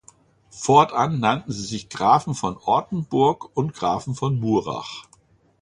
[0.49, 5.05] Fortan nannten sie sich Grafen von Ortenburg und Grafen von Murach.